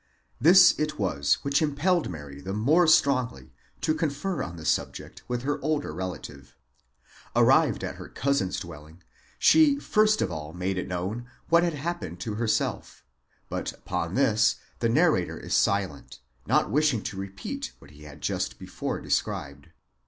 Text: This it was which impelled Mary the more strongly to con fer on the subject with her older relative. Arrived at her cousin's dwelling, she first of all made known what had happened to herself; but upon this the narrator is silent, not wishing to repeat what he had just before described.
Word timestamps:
This 0.39 0.73
it 0.79 0.97
was 0.97 1.35
which 1.43 1.61
impelled 1.61 2.09
Mary 2.09 2.41
the 2.41 2.55
more 2.55 2.87
strongly 2.87 3.53
to 3.81 3.93
con 3.93 4.09
fer 4.09 4.41
on 4.41 4.55
the 4.55 4.65
subject 4.65 5.21
with 5.27 5.43
her 5.43 5.61
older 5.63 5.93
relative. 5.93 6.55
Arrived 7.35 7.83
at 7.83 7.97
her 7.97 8.07
cousin's 8.09 8.59
dwelling, 8.59 9.03
she 9.37 9.79
first 9.79 10.19
of 10.23 10.31
all 10.31 10.53
made 10.53 10.87
known 10.87 11.29
what 11.49 11.61
had 11.61 11.75
happened 11.75 12.19
to 12.21 12.33
herself; 12.33 13.03
but 13.47 13.73
upon 13.73 14.15
this 14.15 14.55
the 14.79 14.89
narrator 14.89 15.37
is 15.37 15.53
silent, 15.53 16.17
not 16.47 16.71
wishing 16.71 17.03
to 17.03 17.15
repeat 17.15 17.73
what 17.77 17.91
he 17.91 18.01
had 18.01 18.21
just 18.21 18.57
before 18.57 18.99
described. 19.01 19.67